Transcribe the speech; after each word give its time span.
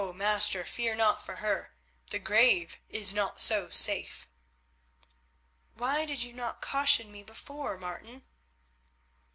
master, 0.15 0.65
fear 0.65 0.95
not 0.95 1.23
for 1.23 1.35
her, 1.35 1.75
the 2.09 2.17
grave 2.17 2.79
is 2.89 3.13
not 3.13 3.39
so 3.39 3.69
safe." 3.69 4.27
"Why 5.75 6.05
did 6.05 6.23
you 6.23 6.33
not 6.33 6.59
caution 6.59 7.11
me 7.11 7.21
before, 7.23 7.77
Martin?" 7.77 8.23